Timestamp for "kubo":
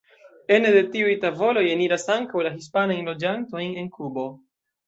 3.99-4.27